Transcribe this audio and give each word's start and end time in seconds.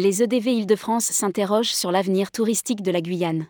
Les 0.00 0.22
EDV 0.22 0.52
Île-de-France 0.58 1.06
s'interrogent 1.06 1.74
sur 1.74 1.90
l'avenir 1.90 2.30
touristique 2.30 2.82
de 2.82 2.92
la 2.92 3.00
Guyane. 3.00 3.48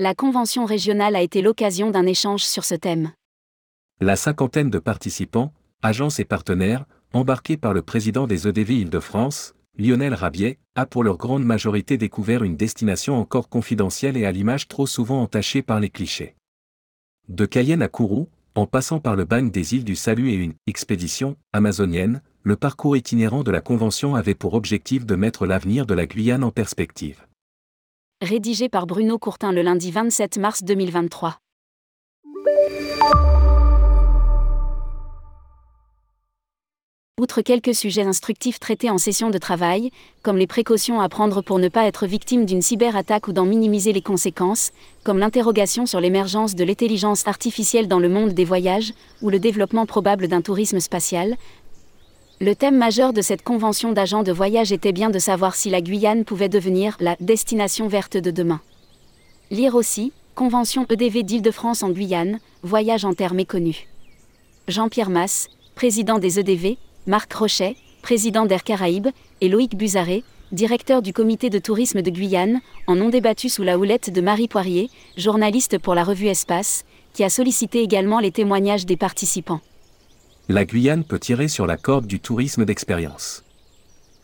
La 0.00 0.12
convention 0.12 0.64
régionale 0.64 1.14
a 1.14 1.22
été 1.22 1.40
l'occasion 1.40 1.92
d'un 1.92 2.04
échange 2.04 2.42
sur 2.42 2.64
ce 2.64 2.74
thème. 2.74 3.12
La 4.00 4.16
cinquantaine 4.16 4.70
de 4.70 4.80
participants, 4.80 5.52
agences 5.80 6.18
et 6.18 6.24
partenaires, 6.24 6.84
embarqués 7.12 7.56
par 7.56 7.74
le 7.74 7.82
président 7.82 8.26
des 8.26 8.48
EDV 8.48 8.70
Île-de-France, 8.80 9.54
Lionel 9.78 10.14
Rabiet, 10.14 10.58
a 10.74 10.84
pour 10.84 11.04
leur 11.04 11.16
grande 11.16 11.44
majorité 11.44 11.96
découvert 11.96 12.42
une 12.42 12.56
destination 12.56 13.14
encore 13.14 13.48
confidentielle 13.48 14.16
et 14.16 14.26
à 14.26 14.32
l'image 14.32 14.66
trop 14.66 14.88
souvent 14.88 15.22
entachée 15.22 15.62
par 15.62 15.78
les 15.78 15.90
clichés. 15.90 16.34
De 17.28 17.46
Cayenne 17.46 17.82
à 17.82 17.88
Kourou, 17.88 18.28
en 18.56 18.66
passant 18.66 18.98
par 18.98 19.14
le 19.14 19.26
bagne 19.26 19.52
des 19.52 19.76
îles 19.76 19.84
du 19.84 19.94
Salut 19.94 20.28
et 20.30 20.34
une 20.34 20.54
expédition 20.66 21.36
amazonienne, 21.52 22.20
le 22.44 22.56
parcours 22.56 22.96
itinérant 22.96 23.44
de 23.44 23.50
la 23.50 23.60
Convention 23.60 24.14
avait 24.14 24.34
pour 24.34 24.54
objectif 24.54 25.06
de 25.06 25.14
mettre 25.14 25.46
l'avenir 25.46 25.86
de 25.86 25.94
la 25.94 26.06
Guyane 26.06 26.42
en 26.42 26.50
perspective. 26.50 27.24
Rédigé 28.20 28.68
par 28.68 28.86
Bruno 28.86 29.18
Courtin 29.18 29.52
le 29.52 29.62
lundi 29.62 29.90
27 29.90 30.38
mars 30.38 30.62
2023. 30.64 31.38
Outre 37.20 37.42
quelques 37.42 37.74
sujets 37.74 38.02
instructifs 38.02 38.58
traités 38.58 38.90
en 38.90 38.98
session 38.98 39.30
de 39.30 39.38
travail, 39.38 39.92
comme 40.22 40.38
les 40.38 40.48
précautions 40.48 41.00
à 41.00 41.08
prendre 41.08 41.40
pour 41.40 41.60
ne 41.60 41.68
pas 41.68 41.86
être 41.86 42.04
victime 42.04 42.46
d'une 42.46 42.62
cyberattaque 42.62 43.28
ou 43.28 43.32
d'en 43.32 43.44
minimiser 43.44 43.92
les 43.92 44.02
conséquences, 44.02 44.72
comme 45.04 45.18
l'interrogation 45.18 45.86
sur 45.86 46.00
l'émergence 46.00 46.56
de 46.56 46.64
l'intelligence 46.64 47.28
artificielle 47.28 47.86
dans 47.86 48.00
le 48.00 48.08
monde 48.08 48.32
des 48.32 48.44
voyages, 48.44 48.92
ou 49.20 49.30
le 49.30 49.38
développement 49.38 49.86
probable 49.86 50.26
d'un 50.26 50.42
tourisme 50.42 50.80
spatial, 50.80 51.36
le 52.42 52.56
thème 52.56 52.76
majeur 52.76 53.12
de 53.12 53.22
cette 53.22 53.42
convention 53.44 53.92
d'agents 53.92 54.24
de 54.24 54.32
voyage 54.32 54.72
était 54.72 54.90
bien 54.90 55.10
de 55.10 55.20
savoir 55.20 55.54
si 55.54 55.70
la 55.70 55.80
Guyane 55.80 56.24
pouvait 56.24 56.48
devenir 56.48 56.96
la 56.98 57.14
destination 57.20 57.86
verte 57.86 58.16
de 58.16 58.32
demain. 58.32 58.60
Lire 59.52 59.76
aussi, 59.76 60.12
Convention 60.34 60.84
EDV 60.90 61.22
d'Île-de-France 61.22 61.84
en 61.84 61.90
Guyane, 61.90 62.40
voyage 62.64 63.04
en 63.04 63.14
terre 63.14 63.34
méconnu. 63.34 63.86
Jean-Pierre 64.66 65.08
Masse, 65.08 65.46
président 65.76 66.18
des 66.18 66.40
EDV, 66.40 66.78
Marc 67.06 67.32
Rochet, 67.32 67.76
président 68.02 68.44
d'Air 68.44 68.64
Caraïbes, 68.64 69.10
et 69.40 69.48
Loïc 69.48 69.76
Buzaré, 69.76 70.24
directeur 70.50 71.00
du 71.00 71.12
comité 71.12 71.48
de 71.48 71.60
tourisme 71.60 72.02
de 72.02 72.10
Guyane, 72.10 72.60
en 72.88 73.00
ont 73.00 73.10
débattu 73.10 73.50
sous 73.50 73.62
la 73.62 73.78
houlette 73.78 74.12
de 74.12 74.20
Marie 74.20 74.48
Poirier, 74.48 74.90
journaliste 75.16 75.78
pour 75.78 75.94
la 75.94 76.02
revue 76.02 76.26
Espace, 76.26 76.84
qui 77.12 77.22
a 77.22 77.30
sollicité 77.30 77.82
également 77.82 78.18
les 78.18 78.32
témoignages 78.32 78.84
des 78.84 78.96
participants. 78.96 79.60
La 80.48 80.64
Guyane 80.64 81.04
peut 81.04 81.20
tirer 81.20 81.46
sur 81.46 81.66
la 81.68 81.76
corde 81.76 82.06
du 82.06 82.18
tourisme 82.18 82.64
d'expérience. 82.64 83.44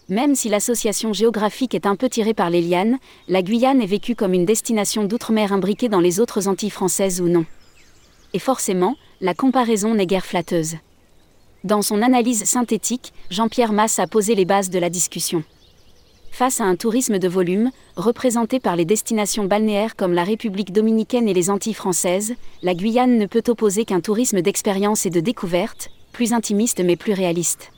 Même 0.08 0.34
si 0.34 0.48
l'association 0.48 1.12
géographique 1.12 1.76
est 1.76 1.86
un 1.86 1.94
peu 1.94 2.08
tirée 2.08 2.34
par 2.34 2.50
les 2.50 2.60
lianes, 2.60 2.98
la 3.28 3.40
Guyane 3.40 3.80
est 3.80 3.86
vécue 3.86 4.16
comme 4.16 4.34
une 4.34 4.44
destination 4.44 5.04
d'outre-mer 5.04 5.52
imbriquée 5.52 5.88
dans 5.88 6.00
les 6.00 6.18
autres 6.18 6.48
Antilles 6.48 6.70
françaises 6.70 7.20
ou 7.20 7.28
non. 7.28 7.46
Et 8.34 8.40
forcément, 8.40 8.96
la 9.20 9.32
comparaison 9.32 9.94
n'est 9.94 10.06
guère 10.06 10.26
flatteuse. 10.26 10.74
Dans 11.62 11.82
son 11.82 12.02
analyse 12.02 12.44
synthétique, 12.44 13.12
Jean-Pierre 13.30 13.72
Masse 13.72 14.00
a 14.00 14.08
posé 14.08 14.34
les 14.34 14.44
bases 14.44 14.70
de 14.70 14.80
la 14.80 14.90
discussion. 14.90 15.44
Face 16.32 16.60
à 16.60 16.64
un 16.64 16.74
tourisme 16.74 17.20
de 17.20 17.28
volume, 17.28 17.70
représenté 17.94 18.58
par 18.58 18.74
les 18.74 18.84
destinations 18.84 19.44
balnéaires 19.44 19.94
comme 19.94 20.14
la 20.14 20.24
République 20.24 20.72
dominicaine 20.72 21.28
et 21.28 21.34
les 21.34 21.48
Antilles 21.48 21.74
françaises, 21.74 22.34
la 22.62 22.74
Guyane 22.74 23.18
ne 23.18 23.26
peut 23.26 23.44
opposer 23.46 23.84
qu'un 23.84 24.00
tourisme 24.00 24.42
d'expérience 24.42 25.06
et 25.06 25.10
de 25.10 25.20
découverte, 25.20 25.90
plus 26.18 26.32
intimiste 26.32 26.82
mais 26.84 26.96
plus 26.96 27.12
réaliste. 27.12 27.70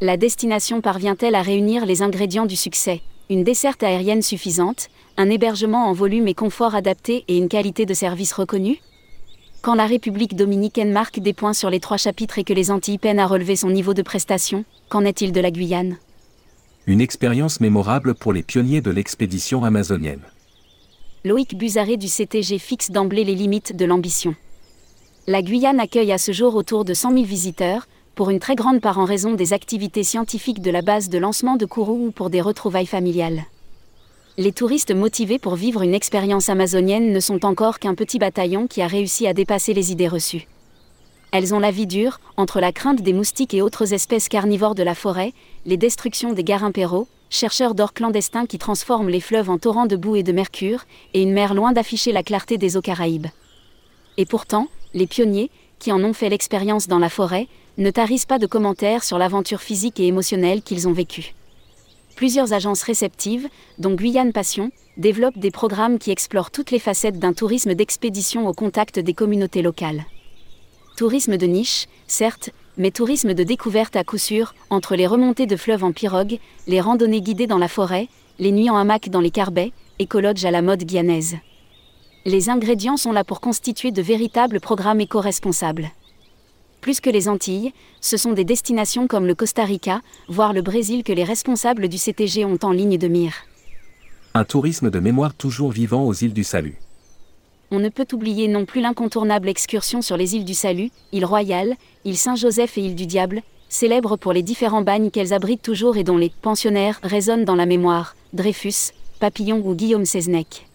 La 0.00 0.16
destination 0.16 0.80
parvient-elle 0.80 1.34
à 1.34 1.42
réunir 1.42 1.84
les 1.84 2.00
ingrédients 2.00 2.46
du 2.46 2.56
succès? 2.56 3.02
Une 3.28 3.44
desserte 3.44 3.82
aérienne 3.82 4.22
suffisante, 4.22 4.88
un 5.18 5.28
hébergement 5.28 5.84
en 5.84 5.92
volume 5.92 6.26
et 6.26 6.32
confort 6.32 6.74
adapté 6.74 7.22
et 7.28 7.36
une 7.36 7.50
qualité 7.50 7.84
de 7.84 7.92
service 7.92 8.32
reconnue? 8.32 8.78
Quand 9.60 9.74
la 9.74 9.84
République 9.84 10.36
dominicaine 10.36 10.90
marque 10.90 11.20
des 11.20 11.34
points 11.34 11.52
sur 11.52 11.68
les 11.68 11.80
trois 11.80 11.98
chapitres 11.98 12.38
et 12.38 12.44
que 12.44 12.54
les 12.54 12.70
Antilles 12.70 12.96
peinent 12.96 13.18
à 13.18 13.26
relever 13.26 13.56
son 13.56 13.68
niveau 13.68 13.92
de 13.92 14.00
prestation, 14.00 14.64
qu'en 14.88 15.04
est-il 15.04 15.30
de 15.30 15.40
la 15.42 15.50
Guyane? 15.50 15.98
Une 16.86 17.02
expérience 17.02 17.60
mémorable 17.60 18.14
pour 18.14 18.32
les 18.32 18.42
pionniers 18.42 18.80
de 18.80 18.90
l'expédition 18.90 19.64
amazonienne. 19.64 20.22
Loïc 21.26 21.58
Buzaré 21.58 21.98
du 21.98 22.06
CTG 22.06 22.58
fixe 22.58 22.90
d'emblée 22.90 23.24
les 23.24 23.34
limites 23.34 23.76
de 23.76 23.84
l'ambition. 23.84 24.34
La 25.26 25.42
Guyane 25.42 25.80
accueille 25.80 26.12
à 26.12 26.18
ce 26.18 26.32
jour 26.32 26.54
autour 26.54 26.84
de 26.84 26.94
100 26.94 27.12
000 27.12 27.24
visiteurs, 27.24 27.86
pour 28.14 28.30
une 28.30 28.40
très 28.40 28.56
grande 28.56 28.80
part 28.80 28.98
en 28.98 29.04
raison 29.04 29.34
des 29.34 29.52
activités 29.52 30.04
scientifiques 30.04 30.62
de 30.62 30.70
la 30.70 30.82
base 30.82 31.08
de 31.08 31.18
lancement 31.18 31.56
de 31.56 31.66
Kourou 31.66 32.06
ou 32.06 32.10
pour 32.10 32.30
des 32.30 32.40
retrouvailles 32.40 32.86
familiales 32.86 33.44
les 34.40 34.52
touristes 34.52 34.94
motivés 34.94 35.38
pour 35.38 35.54
vivre 35.54 35.82
une 35.82 35.92
expérience 35.92 36.48
amazonienne 36.48 37.12
ne 37.12 37.20
sont 37.20 37.44
encore 37.44 37.78
qu'un 37.78 37.94
petit 37.94 38.18
bataillon 38.18 38.66
qui 38.66 38.80
a 38.80 38.86
réussi 38.86 39.26
à 39.26 39.34
dépasser 39.34 39.74
les 39.74 39.92
idées 39.92 40.08
reçues. 40.08 40.46
Elles 41.30 41.54
ont 41.54 41.58
la 41.58 41.70
vie 41.70 41.86
dure, 41.86 42.20
entre 42.38 42.58
la 42.58 42.72
crainte 42.72 43.02
des 43.02 43.12
moustiques 43.12 43.52
et 43.52 43.60
autres 43.60 43.92
espèces 43.92 44.30
carnivores 44.30 44.74
de 44.74 44.82
la 44.82 44.94
forêt, 44.94 45.34
les 45.66 45.76
destructions 45.76 46.32
des 46.32 46.42
garimpéros, 46.42 47.06
chercheurs 47.28 47.74
d'or 47.74 47.92
clandestins 47.92 48.46
qui 48.46 48.56
transforment 48.56 49.10
les 49.10 49.20
fleuves 49.20 49.50
en 49.50 49.58
torrents 49.58 49.84
de 49.84 49.96
boue 49.96 50.16
et 50.16 50.22
de 50.22 50.32
mercure, 50.32 50.84
et 51.12 51.20
une 51.20 51.34
mer 51.34 51.52
loin 51.52 51.72
d'afficher 51.72 52.10
la 52.10 52.22
clarté 52.22 52.56
des 52.56 52.78
eaux 52.78 52.82
caraïbes. 52.82 53.28
Et 54.16 54.24
pourtant, 54.24 54.68
les 54.94 55.06
pionniers, 55.06 55.50
qui 55.78 55.92
en 55.92 56.02
ont 56.04 56.12
fait 56.12 56.28
l'expérience 56.28 56.88
dans 56.88 56.98
la 56.98 57.08
forêt, 57.08 57.48
ne 57.78 57.90
tarissent 57.90 58.26
pas 58.26 58.38
de 58.38 58.46
commentaires 58.46 59.04
sur 59.04 59.18
l'aventure 59.18 59.60
physique 59.60 60.00
et 60.00 60.06
émotionnelle 60.06 60.62
qu'ils 60.62 60.88
ont 60.88 60.92
vécue 60.92 61.34
plusieurs 62.20 62.52
agences 62.52 62.82
réceptives, 62.82 63.48
dont 63.78 63.94
Guyane 63.94 64.34
Passion, 64.34 64.72
développent 64.98 65.38
des 65.38 65.50
programmes 65.50 65.98
qui 65.98 66.10
explorent 66.10 66.50
toutes 66.50 66.70
les 66.70 66.78
facettes 66.78 67.18
d'un 67.18 67.32
tourisme 67.32 67.72
d'expédition 67.72 68.46
au 68.46 68.52
contact 68.52 68.98
des 68.98 69.14
communautés 69.14 69.62
locales. 69.62 70.04
Tourisme 70.98 71.38
de 71.38 71.46
niche, 71.46 71.86
certes, 72.06 72.50
mais 72.76 72.90
tourisme 72.90 73.32
de 73.32 73.42
découverte 73.42 73.96
à 73.96 74.04
coup 74.04 74.18
sûr, 74.18 74.54
entre 74.68 74.96
les 74.96 75.06
remontées 75.06 75.46
de 75.46 75.56
fleuves 75.56 75.82
en 75.82 75.92
pirogue, 75.92 76.38
les 76.66 76.82
randonnées 76.82 77.22
guidées 77.22 77.46
dans 77.46 77.56
la 77.56 77.68
forêt, 77.68 78.08
les 78.38 78.52
nuits 78.52 78.68
en 78.68 78.76
hamac 78.76 79.08
dans 79.08 79.22
les 79.22 79.30
carbets, 79.30 79.72
écologes 79.98 80.44
à 80.44 80.50
la 80.50 80.60
mode 80.60 80.84
guyanaise. 80.84 81.38
Les 82.26 82.50
ingrédients 82.50 82.98
sont 82.98 83.12
là 83.12 83.24
pour 83.24 83.40
constituer 83.40 83.92
de 83.92 84.02
véritables 84.02 84.60
programmes 84.60 85.00
éco-responsables. 85.00 85.90
Plus 86.82 87.00
que 87.00 87.08
les 87.08 87.28
Antilles, 87.28 87.72
ce 88.02 88.18
sont 88.18 88.32
des 88.32 88.44
destinations 88.44 89.06
comme 89.06 89.26
le 89.26 89.34
Costa 89.34 89.64
Rica, 89.64 90.02
voire 90.28 90.52
le 90.52 90.60
Brésil 90.60 91.02
que 91.02 91.14
les 91.14 91.24
responsables 91.24 91.88
du 91.88 91.96
CTG 91.96 92.44
ont 92.44 92.58
en 92.62 92.72
ligne 92.72 92.98
de 92.98 93.08
mire. 93.08 93.32
Un 94.34 94.44
tourisme 94.44 94.90
de 94.90 95.00
mémoire 95.00 95.32
toujours 95.32 95.70
vivant 95.70 96.04
aux 96.04 96.12
îles 96.12 96.34
du 96.34 96.44
Salut. 96.44 96.76
On 97.70 97.78
ne 97.78 97.88
peut 97.88 98.06
oublier 98.12 98.48
non 98.48 98.66
plus 98.66 98.82
l'incontournable 98.82 99.48
excursion 99.48 100.02
sur 100.02 100.18
les 100.18 100.36
îles 100.36 100.44
du 100.44 100.54
Salut, 100.54 100.90
île 101.12 101.24
Royale, 101.24 101.74
île 102.04 102.18
Saint-Joseph 102.18 102.76
et 102.76 102.82
île 102.82 102.96
du 102.96 103.06
Diable, 103.06 103.40
célèbres 103.70 104.18
pour 104.18 104.34
les 104.34 104.42
différents 104.42 104.82
bagnes 104.82 105.10
qu'elles 105.10 105.32
abritent 105.32 105.62
toujours 105.62 105.96
et 105.96 106.04
dont 106.04 106.18
les 106.18 106.32
pensionnaires 106.42 107.00
résonnent 107.02 107.46
dans 107.46 107.56
la 107.56 107.66
mémoire, 107.66 108.14
Dreyfus, 108.34 108.92
Papillon 109.20 109.62
ou 109.64 109.74
Guillaume 109.74 110.04
Seznec 110.04 110.66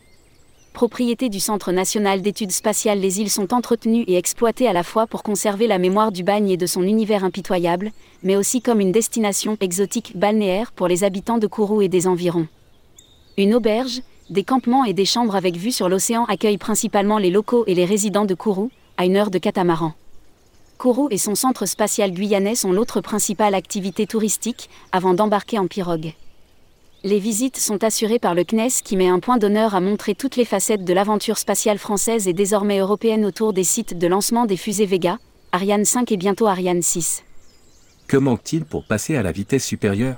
propriété 0.75 1.29
du 1.29 1.39
Centre 1.39 1.71
national 1.71 2.21
d'études 2.21 2.51
spatiales, 2.51 2.99
les 2.99 3.21
îles 3.21 3.31
sont 3.31 3.53
entretenues 3.53 4.03
et 4.07 4.17
exploitées 4.17 4.67
à 4.67 4.73
la 4.73 4.83
fois 4.83 5.07
pour 5.07 5.23
conserver 5.23 5.67
la 5.67 5.79
mémoire 5.79 6.11
du 6.11 6.21
bagne 6.21 6.49
et 6.49 6.57
de 6.57 6.65
son 6.65 6.83
univers 6.83 7.23
impitoyable, 7.23 7.91
mais 8.23 8.35
aussi 8.35 8.61
comme 8.61 8.81
une 8.81 8.91
destination 8.91 9.57
exotique 9.61 10.17
balnéaire 10.17 10.73
pour 10.73 10.89
les 10.89 11.05
habitants 11.05 11.37
de 11.37 11.47
Kourou 11.47 11.81
et 11.81 11.87
des 11.87 12.07
environs. 12.07 12.47
Une 13.37 13.55
auberge, 13.55 14.01
des 14.29 14.43
campements 14.43 14.83
et 14.83 14.93
des 14.93 15.05
chambres 15.05 15.37
avec 15.37 15.55
vue 15.55 15.71
sur 15.71 15.87
l'océan 15.87 16.25
accueillent 16.25 16.57
principalement 16.57 17.19
les 17.19 17.31
locaux 17.31 17.63
et 17.67 17.73
les 17.73 17.85
résidents 17.85 18.25
de 18.25 18.35
Kourou, 18.35 18.69
à 18.97 19.05
une 19.05 19.15
heure 19.15 19.31
de 19.31 19.39
catamaran. 19.39 19.93
Kourou 20.77 21.07
et 21.09 21.17
son 21.17 21.35
centre 21.35 21.65
spatial 21.65 22.11
guyanais 22.11 22.55
sont 22.55 22.73
l'autre 22.73 22.99
principale 22.99 23.55
activité 23.55 24.05
touristique, 24.07 24.69
avant 24.91 25.13
d'embarquer 25.13 25.57
en 25.57 25.67
pirogue 25.67 26.11
les 27.05 27.19
visites 27.19 27.57
sont 27.57 27.83
assurées 27.83 28.17
par 28.17 28.33
le 28.33 28.43
CNES 28.43 28.81
qui 28.83 28.97
met 28.97 29.07
un 29.07 29.19
point 29.19 29.37
d'honneur 29.37 29.75
à 29.75 29.79
montrer 29.79 30.15
toutes 30.15 30.37
les 30.37 30.43
facettes 30.43 30.83
de 30.83 30.91
l'aventure 30.91 31.37
spatiale 31.37 31.77
française 31.77 32.27
et 32.27 32.33
désormais 32.33 32.79
européenne 32.79 33.25
autour 33.25 33.53
des 33.53 33.63
sites 33.63 33.95
de 33.95 34.07
lancement 34.07 34.47
des 34.47 34.57
fusées 34.57 34.87
Vega, 34.87 35.19
Ariane 35.51 35.85
5 35.85 36.11
et 36.11 36.17
bientôt 36.17 36.47
Ariane 36.47 36.81
6. 36.81 37.23
Que 38.07 38.17
manque-t-il 38.17 38.65
pour 38.65 38.85
passer 38.87 39.15
à 39.15 39.21
la 39.21 39.31
vitesse 39.31 39.63
supérieure? 39.63 40.17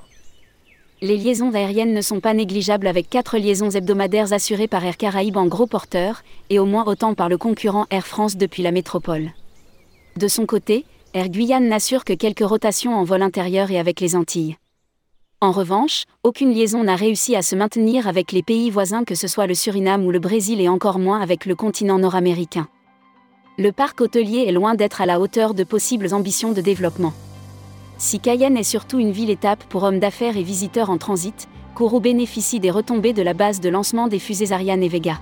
Les 1.01 1.17
liaisons 1.17 1.53
aériennes 1.53 1.93
ne 1.93 1.99
sont 1.99 2.21
pas 2.21 2.33
négligeables 2.33 2.87
avec 2.87 3.09
quatre 3.09 3.37
liaisons 3.37 3.69
hebdomadaires 3.69 4.31
assurées 4.31 4.69
par 4.69 4.85
Air 4.85 4.95
Caraïbes 4.95 5.35
en 5.35 5.47
gros 5.47 5.67
porteur, 5.67 6.23
et 6.49 6.57
au 6.57 6.65
moins 6.65 6.85
autant 6.85 7.15
par 7.15 7.27
le 7.27 7.37
concurrent 7.37 7.85
Air 7.89 8.07
France 8.07 8.37
depuis 8.37 8.63
la 8.63 8.71
métropole. 8.71 9.31
De 10.15 10.29
son 10.29 10.45
côté, 10.45 10.85
Air 11.13 11.27
Guyane 11.27 11.67
n'assure 11.67 12.05
que 12.05 12.13
quelques 12.13 12.47
rotations 12.47 12.95
en 12.95 13.03
vol 13.03 13.21
intérieur 13.23 13.71
et 13.71 13.77
avec 13.77 13.99
les 13.99 14.15
Antilles. 14.15 14.55
En 15.39 15.51
revanche, 15.51 16.05
aucune 16.23 16.51
liaison 16.51 16.83
n'a 16.83 16.95
réussi 16.95 17.35
à 17.35 17.43
se 17.43 17.55
maintenir 17.55 18.07
avec 18.07 18.31
les 18.31 18.41
pays 18.41 18.71
voisins 18.71 19.03
que 19.03 19.13
ce 19.13 19.27
soit 19.27 19.45
le 19.45 19.53
Suriname 19.53 20.03
ou 20.03 20.09
le 20.09 20.17
Brésil 20.17 20.59
et 20.59 20.67
encore 20.67 20.97
moins 20.97 21.21
avec 21.21 21.45
le 21.45 21.53
continent 21.53 21.99
nord-américain. 21.99 22.67
Le 23.59 23.71
parc 23.71 24.01
hôtelier 24.01 24.45
est 24.47 24.51
loin 24.51 24.73
d'être 24.73 24.99
à 24.99 25.05
la 25.05 25.19
hauteur 25.19 25.53
de 25.53 25.63
possibles 25.63 26.11
ambitions 26.15 26.53
de 26.53 26.61
développement. 26.61 27.13
Si 27.99 28.19
Cayenne 28.19 28.57
est 28.57 28.63
surtout 28.63 28.97
une 28.97 29.11
ville-étape 29.11 29.63
pour 29.65 29.83
hommes 29.83 29.99
d'affaires 29.99 30.37
et 30.37 30.43
visiteurs 30.43 30.89
en 30.89 30.97
transit, 30.97 31.47
Kourou 31.75 31.99
bénéficie 31.99 32.59
des 32.59 32.71
retombées 32.71 33.13
de 33.13 33.21
la 33.21 33.35
base 33.35 33.59
de 33.59 33.69
lancement 33.69 34.07
des 34.07 34.17
fusées 34.17 34.51
Ariane 34.51 34.81
et 34.81 34.89
Vega. 34.89 35.19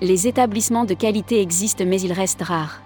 Les 0.00 0.26
établissements 0.26 0.86
de 0.86 0.94
qualité 0.94 1.42
existent 1.42 1.84
mais 1.86 2.00
ils 2.00 2.14
restent 2.14 2.40
rares. 2.40 2.80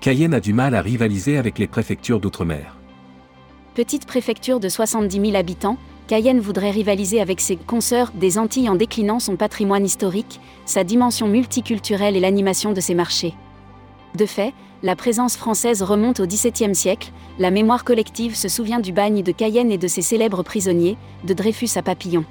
Cayenne 0.00 0.34
a 0.34 0.40
du 0.40 0.54
mal 0.54 0.74
à 0.74 0.82
rivaliser 0.82 1.38
avec 1.38 1.60
les 1.60 1.68
préfectures 1.68 2.18
d'outre-mer. 2.18 2.81
Petite 3.74 4.04
préfecture 4.04 4.60
de 4.60 4.68
70 4.68 5.18
000 5.18 5.34
habitants, 5.34 5.78
Cayenne 6.06 6.40
voudrait 6.40 6.72
rivaliser 6.72 7.22
avec 7.22 7.40
ses 7.40 7.56
consoeurs 7.56 8.12
des 8.14 8.36
Antilles 8.36 8.68
en 8.68 8.74
déclinant 8.74 9.18
son 9.18 9.36
patrimoine 9.36 9.86
historique, 9.86 10.40
sa 10.66 10.84
dimension 10.84 11.26
multiculturelle 11.26 12.14
et 12.14 12.20
l'animation 12.20 12.72
de 12.72 12.82
ses 12.82 12.94
marchés. 12.94 13.32
De 14.14 14.26
fait, 14.26 14.52
la 14.82 14.94
présence 14.94 15.38
française 15.38 15.82
remonte 15.82 16.20
au 16.20 16.26
XVIIe 16.26 16.74
siècle, 16.74 17.12
la 17.38 17.50
mémoire 17.50 17.82
collective 17.82 18.36
se 18.36 18.48
souvient 18.48 18.78
du 18.78 18.92
bagne 18.92 19.22
de 19.22 19.32
Cayenne 19.32 19.72
et 19.72 19.78
de 19.78 19.88
ses 19.88 20.02
célèbres 20.02 20.42
prisonniers, 20.42 20.98
de 21.24 21.32
Dreyfus 21.32 21.70
à 21.76 21.82
Papillon. 21.82 22.26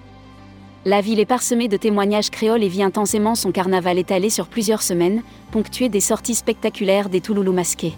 La 0.86 1.02
ville 1.02 1.20
est 1.20 1.26
parsemée 1.26 1.68
de 1.68 1.78
témoignages 1.78 2.30
créoles 2.30 2.64
et 2.64 2.68
vit 2.68 2.84
intensément 2.84 3.34
son 3.34 3.52
carnaval 3.52 3.98
étalé 3.98 4.30
sur 4.30 4.48
plusieurs 4.48 4.84
semaines, 4.84 5.24
ponctué 5.50 5.90
des 5.90 6.02
sorties 6.02 6.36
spectaculaires 6.36 7.10
des 7.10 7.22
Touloulous 7.22 7.52
masqués. 7.52 7.96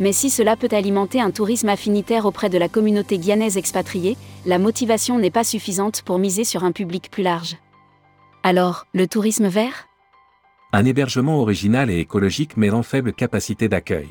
Mais 0.00 0.12
si 0.12 0.28
cela 0.28 0.56
peut 0.56 0.68
alimenter 0.72 1.20
un 1.20 1.30
tourisme 1.30 1.68
affinitaire 1.68 2.26
auprès 2.26 2.50
de 2.50 2.58
la 2.58 2.68
communauté 2.68 3.18
guyanaise 3.18 3.56
expatriée, 3.56 4.16
la 4.44 4.58
motivation 4.58 5.18
n'est 5.18 5.30
pas 5.30 5.44
suffisante 5.44 6.02
pour 6.02 6.18
miser 6.18 6.44
sur 6.44 6.64
un 6.64 6.72
public 6.72 7.10
plus 7.10 7.22
large. 7.22 7.56
Alors, 8.42 8.86
le 8.92 9.06
tourisme 9.06 9.46
vert? 9.46 9.88
Un 10.72 10.84
hébergement 10.84 11.40
original 11.40 11.90
et 11.90 12.00
écologique 12.00 12.56
mais 12.56 12.70
en 12.70 12.82
faible 12.82 13.12
capacité 13.12 13.68
d'accueil. 13.68 14.08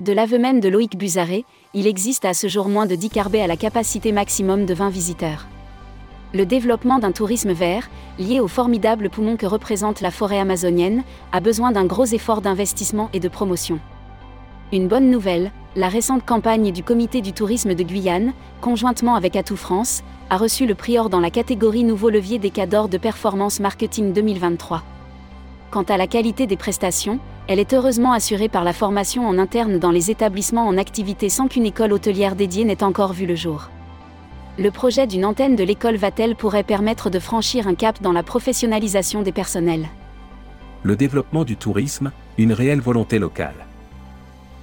De 0.00 0.12
l'aveu 0.12 0.38
même 0.38 0.60
de 0.60 0.68
Loïc 0.68 0.98
Buzaré, 0.98 1.44
il 1.72 1.86
existe 1.86 2.24
à 2.26 2.34
ce 2.34 2.48
jour 2.48 2.68
moins 2.68 2.84
de 2.84 2.94
10 2.94 3.08
carbets 3.08 3.40
à 3.40 3.46
la 3.46 3.56
capacité 3.56 4.12
maximum 4.12 4.66
de 4.66 4.74
20 4.74 4.90
visiteurs. 4.90 5.46
Le 6.34 6.44
développement 6.44 6.98
d'un 6.98 7.12
tourisme 7.12 7.52
vert, 7.52 7.88
lié 8.18 8.40
au 8.40 8.48
formidable 8.48 9.08
poumon 9.08 9.36
que 9.36 9.46
représente 9.46 10.00
la 10.00 10.10
forêt 10.10 10.40
amazonienne, 10.40 11.04
a 11.32 11.40
besoin 11.40 11.72
d'un 11.72 11.86
gros 11.86 12.06
effort 12.06 12.40
d'investissement 12.40 13.08
et 13.12 13.20
de 13.20 13.28
promotion. 13.28 13.78
Une 14.74 14.88
bonne 14.88 15.08
nouvelle, 15.08 15.52
la 15.76 15.88
récente 15.88 16.26
campagne 16.26 16.72
du 16.72 16.82
Comité 16.82 17.20
du 17.20 17.32
tourisme 17.32 17.76
de 17.76 17.84
Guyane, 17.84 18.32
conjointement 18.60 19.14
avec 19.14 19.36
Atout 19.36 19.56
France, 19.56 20.02
a 20.30 20.36
reçu 20.36 20.66
le 20.66 20.74
prix 20.74 20.98
or 20.98 21.08
dans 21.08 21.20
la 21.20 21.30
catégorie 21.30 21.84
Nouveau 21.84 22.10
levier 22.10 22.40
des 22.40 22.50
cadors 22.50 22.88
de 22.88 22.98
performance 22.98 23.60
marketing 23.60 24.12
2023. 24.12 24.82
Quant 25.70 25.84
à 25.84 25.96
la 25.96 26.08
qualité 26.08 26.48
des 26.48 26.56
prestations, 26.56 27.20
elle 27.46 27.60
est 27.60 27.72
heureusement 27.72 28.10
assurée 28.10 28.48
par 28.48 28.64
la 28.64 28.72
formation 28.72 29.28
en 29.28 29.38
interne 29.38 29.78
dans 29.78 29.92
les 29.92 30.10
établissements 30.10 30.66
en 30.66 30.76
activité 30.76 31.28
sans 31.28 31.46
qu'une 31.46 31.66
école 31.66 31.92
hôtelière 31.92 32.34
dédiée 32.34 32.64
n'ait 32.64 32.82
encore 32.82 33.12
vu 33.12 33.26
le 33.26 33.36
jour. 33.36 33.70
Le 34.58 34.72
projet 34.72 35.06
d'une 35.06 35.24
antenne 35.24 35.54
de 35.54 35.62
l'école 35.62 35.98
Vatel 35.98 36.34
pourrait 36.34 36.64
permettre 36.64 37.10
de 37.10 37.20
franchir 37.20 37.68
un 37.68 37.76
cap 37.76 38.02
dans 38.02 38.10
la 38.10 38.24
professionnalisation 38.24 39.22
des 39.22 39.30
personnels. 39.30 39.86
Le 40.82 40.96
développement 40.96 41.44
du 41.44 41.56
tourisme, 41.56 42.10
une 42.38 42.52
réelle 42.52 42.80
volonté 42.80 43.20
locale 43.20 43.54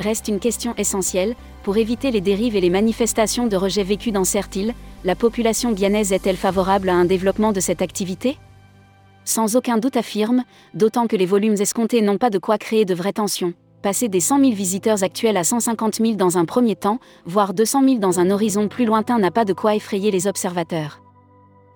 reste 0.02 0.28
une 0.28 0.40
question 0.40 0.74
essentielle, 0.78 1.36
pour 1.64 1.78
éviter 1.78 2.12
les 2.12 2.22
dérives 2.22 2.56
et 2.56 2.62
les 2.62 2.70
manifestations 2.70 3.48
de 3.48 3.56
rejet 3.56 3.84
vécues 3.84 4.12
dans 4.12 4.24
îles, 4.56 4.74
la 5.04 5.16
population 5.16 5.72
guyanaise 5.72 6.12
est-elle 6.12 6.36
favorable 6.36 6.90
à 6.90 6.96
un 6.96 7.06
développement 7.06 7.54
de 7.54 7.60
cette 7.60 7.82
activité? 7.82 8.38
Sans 9.24 9.56
aucun 9.56 9.78
doute 9.78 9.98
affirme, 9.98 10.44
d'autant 10.74 11.08
que 11.08 11.16
les 11.16 11.26
volumes 11.26 11.56
escomptés 11.60 12.02
n'ont 12.02 12.18
pas 12.18 12.30
de 12.30 12.40
quoi 12.40 12.58
créer 12.58 12.86
de 12.86 12.94
vraies 12.94 13.14
tensions. 13.14 13.54
Passer 13.82 14.10
des 14.10 14.20
100 14.20 14.40
000 14.40 14.52
visiteurs 14.52 15.04
actuels 15.04 15.38
à 15.38 15.44
150 15.44 15.96
000 15.96 16.14
dans 16.14 16.38
un 16.38 16.46
premier 16.46 16.76
temps, 16.76 17.00
voire 17.26 17.54
200 17.54 17.84
000 17.84 17.96
dans 18.00 18.20
un 18.20 18.30
horizon 18.30 18.68
plus 18.68 18.86
lointain 18.86 19.18
n'a 19.18 19.32
pas 19.32 19.46
de 19.46 19.54
quoi 19.54 19.76
effrayer 19.76 20.12
les 20.12 20.28
observateurs. 20.28 21.02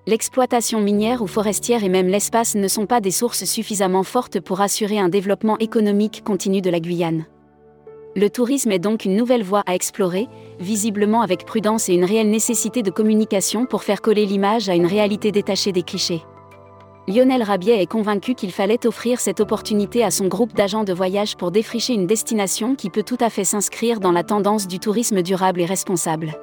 L'exploitation 0.08 0.82
minière 0.82 1.24
ou 1.24 1.28
forestière 1.28 1.84
et 1.84 1.90
même 1.90 2.08
l'espace 2.08 2.54
ne 2.54 2.68
sont 2.68 2.86
pas 2.86 3.02
des 3.02 3.10
sources 3.10 3.46
suffisamment 3.46 4.04
fortes 4.04 4.40
pour 4.40 4.62
assurer 4.62 5.00
un 5.00 5.10
développement 5.10 5.58
économique 5.58 6.24
continu 6.24 6.62
de 6.62 6.70
la 6.70 6.80
Guyane. 6.80 7.26
Le 8.18 8.30
tourisme 8.30 8.72
est 8.72 8.80
donc 8.80 9.04
une 9.04 9.18
nouvelle 9.18 9.44
voie 9.44 9.64
à 9.66 9.76
explorer, 9.76 10.30
visiblement 10.62 11.22
avec 11.22 11.46
prudence 11.46 11.90
et 11.90 11.96
une 11.96 12.06
réelle 12.06 12.30
nécessité 12.30 12.82
de 12.82 12.90
communication 12.90 13.66
pour 13.66 13.84
faire 13.84 14.02
coller 14.02 14.26
l'image 14.26 14.70
à 14.70 14.76
une 14.76 14.86
réalité 14.86 15.34
détachée 15.34 15.74
des 15.74 15.84
clichés. 15.84 16.24
Lionel 17.10 17.44
Rabiet 17.44 17.82
est 17.82 17.92
convaincu 17.92 18.34
qu'il 18.34 18.54
fallait 18.54 18.88
offrir 18.88 19.20
cette 19.20 19.42
opportunité 19.42 20.02
à 20.02 20.12
son 20.12 20.28
groupe 20.28 20.54
d'agents 20.54 20.86
de 20.86 20.94
voyage 20.94 21.36
pour 21.36 21.52
défricher 21.52 21.94
une 21.94 22.08
destination 22.08 22.76
qui 22.76 22.90
peut 22.90 23.04
tout 23.04 23.18
à 23.20 23.30
fait 23.30 23.44
s'inscrire 23.44 24.00
dans 24.00 24.14
la 24.14 24.24
tendance 24.24 24.66
du 24.66 24.80
tourisme 24.80 25.22
durable 25.22 25.60
et 25.60 25.66
responsable. 25.66 26.36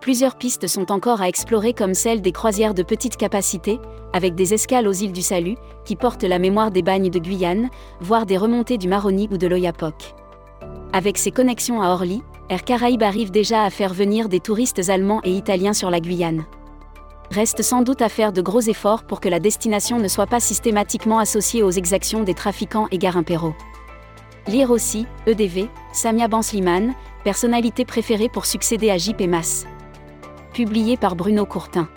Plusieurs 0.00 0.34
pistes 0.34 0.66
sont 0.66 0.90
encore 0.90 1.20
à 1.20 1.28
explorer 1.28 1.72
comme 1.72 1.94
celle 1.94 2.20
des 2.20 2.32
croisières 2.32 2.74
de 2.74 2.82
petite 2.82 3.16
capacité, 3.16 3.78
avec 4.12 4.34
des 4.34 4.54
escales 4.54 4.88
aux 4.88 4.92
îles 4.92 5.12
du 5.12 5.22
Salut, 5.22 5.56
qui 5.84 5.94
portent 5.94 6.24
la 6.24 6.40
mémoire 6.40 6.72
des 6.72 6.82
bagnes 6.82 7.10
de 7.10 7.18
Guyane, 7.20 7.70
voire 8.00 8.26
des 8.26 8.36
remontées 8.36 8.76
du 8.76 8.88
Maroni 8.88 9.28
ou 9.30 9.38
de 9.38 9.46
l'Oyapock. 9.46 10.16
Avec 10.92 11.18
ses 11.18 11.30
connexions 11.30 11.80
à 11.82 11.88
Orly, 11.90 12.22
Air 12.48 12.64
Caraïbes 12.64 13.04
arrive 13.04 13.30
déjà 13.30 13.62
à 13.62 13.70
faire 13.70 13.94
venir 13.94 14.28
des 14.28 14.40
touristes 14.40 14.88
allemands 14.88 15.20
et 15.22 15.30
italiens 15.30 15.72
sur 15.72 15.88
la 15.88 16.00
Guyane. 16.00 16.44
Reste 17.30 17.62
sans 17.62 17.82
doute 17.82 18.02
à 18.02 18.08
faire 18.08 18.32
de 18.32 18.42
gros 18.42 18.60
efforts 18.60 19.04
pour 19.04 19.20
que 19.20 19.28
la 19.28 19.38
destination 19.38 20.00
ne 20.00 20.08
soit 20.08 20.26
pas 20.26 20.40
systématiquement 20.40 21.20
associée 21.20 21.62
aux 21.62 21.70
exactions 21.70 22.24
des 22.24 22.34
trafiquants 22.34 22.88
et 22.90 22.98
impéraux. 23.06 23.54
Lire 24.48 24.72
aussi, 24.72 25.06
EDV, 25.28 25.68
Samia 25.92 26.26
Bansliman, 26.26 26.92
personnalité 27.22 27.84
préférée 27.84 28.28
pour 28.28 28.46
succéder 28.46 28.90
à 28.90 28.98
JP 28.98 29.28
Mas. 29.28 29.66
Publié 30.52 30.96
par 30.96 31.14
Bruno 31.14 31.46
Courtin. 31.46 31.88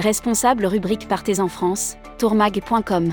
Responsable 0.00 0.66
rubrique 0.66 1.06
Partez 1.06 1.38
en 1.38 1.48
France, 1.48 1.96
tourmag.com. 2.18 3.12